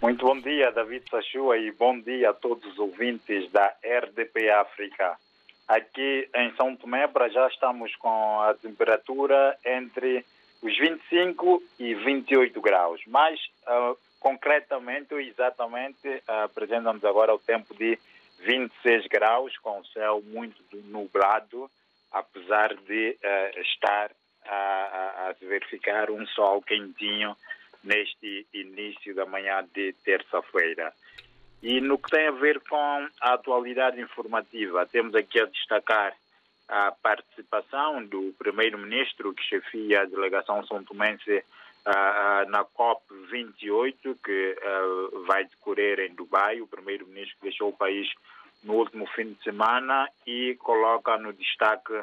[0.00, 5.18] Muito bom dia, David Sachua, e bom dia a todos os ouvintes da RDP África.
[5.66, 10.24] Aqui em São Tomé, para já estamos com a temperatura entre
[10.62, 17.98] os 25 e 28 graus, mas uh, concretamente, exatamente, uh, apresentamos agora o tempo de
[18.38, 21.68] 26 graus, com o céu muito nublado,
[22.12, 24.12] apesar de uh, estar
[24.46, 27.36] a, a, a verificar um sol quentinho
[27.82, 30.92] neste início da manhã de terça-feira.
[31.62, 36.14] E no que tem a ver com a atualidade informativa, temos aqui a destacar
[36.68, 45.24] a participação do primeiro-ministro que chefia a delegação são tomense uh, na COP28, que uh,
[45.24, 46.60] vai decorrer em Dubai.
[46.60, 48.06] O primeiro-ministro deixou o país
[48.62, 51.94] no último fim de semana e coloca no destaque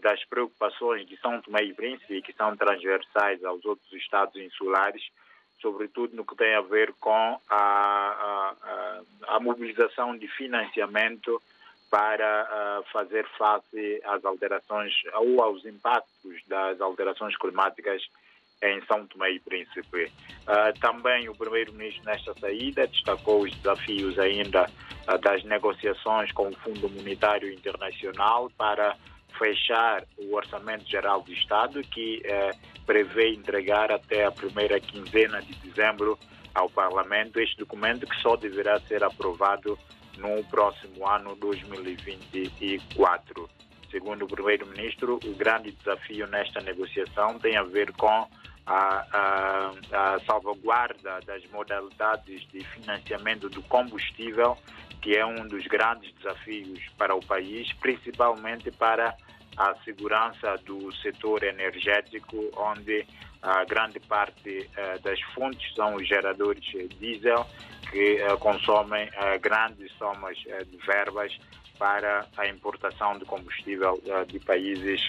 [0.00, 5.02] das preocupações de São Tomé e Príncipe, que são transversais aos outros estados insulares,
[5.60, 11.42] sobretudo no que tem a ver com a, a, a mobilização de financiamento
[11.90, 18.02] para uh, fazer face às alterações ou aos impactos das alterações climáticas
[18.62, 20.12] em São Tomé e Príncipe.
[20.42, 24.70] Uh, também o primeiro-ministro nesta saída destacou os desafios ainda
[25.22, 28.94] das negociações com o Fundo Monetário Internacional para
[29.38, 32.50] fechar o Orçamento Geral do Estado, que eh,
[32.84, 36.18] prevê entregar até a primeira quinzena de dezembro
[36.54, 39.78] ao Parlamento este documento que só deverá ser aprovado
[40.16, 43.48] no próximo ano 2024.
[43.90, 48.26] Segundo o primeiro-ministro, o grande desafio nesta negociação tem a ver com
[48.68, 54.58] a, a, a, salvaguarda das modalidades de financiamento do combustível,
[55.00, 59.16] que é um dos grandes desafios para o país, principalmente para
[59.56, 63.06] a segurança do setor energético, onde
[63.40, 66.64] a grande parte uh, das fontes são os geradores
[66.98, 67.46] diesel,
[67.90, 71.36] que uh, consomem uh, grandes somas de verbas
[71.78, 75.00] para a importação de combustível de países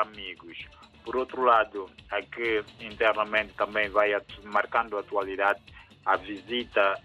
[0.00, 0.58] amigos.
[1.08, 4.14] Por outro lado, aqui internamente também vai
[4.44, 5.58] marcando atualidade
[6.04, 7.00] a visita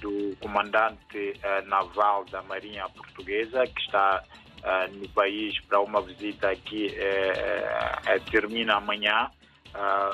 [0.00, 1.34] do comandante
[1.66, 8.76] naval da Marinha Portuguesa, que está uh, no país para uma visita que uh, termina
[8.76, 9.30] amanhã.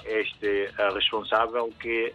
[0.05, 2.13] este responsável que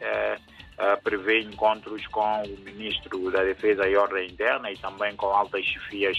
[1.05, 6.17] prevê encontros com o ministro da Defesa e Ordem Interna e também com altas chefias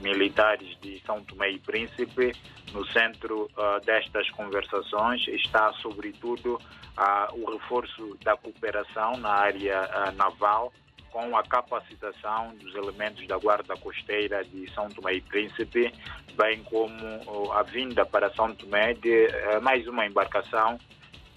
[0.00, 2.32] militares de São Tomé e Príncipe.
[2.72, 10.16] No centro uh, destas conversações está, sobretudo, uh, o reforço da cooperação na área uh,
[10.16, 10.72] naval,
[11.14, 15.94] com a capacitação dos elementos da Guarda Costeira de São Tomé e Príncipe,
[16.36, 20.76] bem como a vinda para São Tomé de eh, mais uma embarcação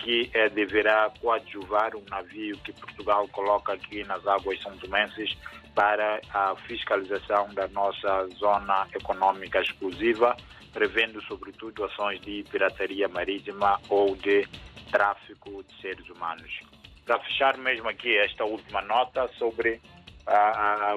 [0.07, 5.37] que eh, deverá coadjuvar um navio que Portugal coloca aqui nas águas são tomenses
[5.75, 10.37] para a fiscalização da nossa zona econômica exclusiva,
[10.71, 14.47] prevendo sobretudo ações de pirataria marítima ou de
[14.89, 16.57] tráfico de seres humanos.
[17.05, 19.81] Para fechar mesmo aqui esta última nota sobre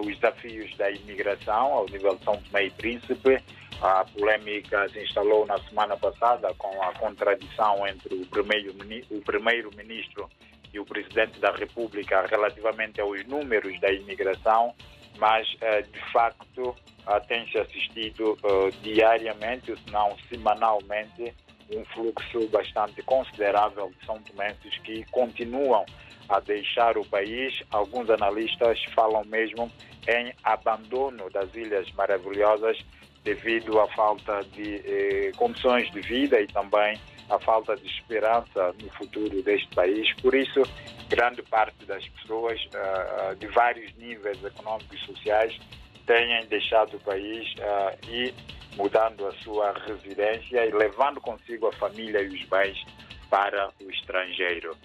[0.01, 3.43] os desafios da imigração ao nível de São Tomé e Príncipe.
[3.81, 9.71] A polêmica se instalou na semana passada com a contradição entre o primeiro-ministro o primeiro
[9.71, 10.29] -ministro
[10.73, 14.75] e o presidente da República relativamente aos números da imigração,
[15.19, 16.77] mas ah, de facto
[17.07, 21.35] ah, tem-se assistido ah, diariamente, se não semanalmente,
[21.73, 25.85] um fluxo bastante considerável de são tomenses que continuam
[26.31, 27.63] a deixar o país.
[27.71, 29.71] Alguns analistas falam mesmo
[30.09, 32.79] em abandono das Ilhas Maravilhosas
[33.23, 36.99] devido à falta de eh, condições de vida e também
[37.29, 40.13] à falta de esperança no futuro deste país.
[40.15, 40.63] Por isso,
[41.09, 45.59] grande parte das pessoas uh, de vários níveis econômicos e sociais
[46.07, 48.35] têm deixado o país uh, e
[48.77, 52.85] mudando a sua residência e levando consigo a família e os bens
[53.29, 54.77] para o estrangeiro.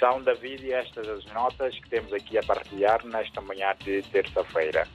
[0.00, 4.88] São, David, estas as notas que temos aqui a partilhar nesta manhã de terça-feira.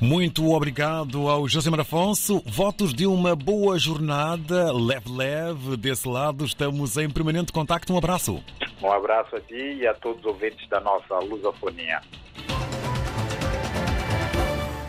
[0.00, 2.40] Muito obrigado ao José Afonso.
[2.46, 5.76] Votos de uma boa jornada, leve-leve.
[5.76, 7.92] Desse lado, estamos em permanente contacto.
[7.92, 8.42] Um abraço.
[8.80, 12.00] Um abraço a ti e a todos os ouvintes da nossa lusofonia.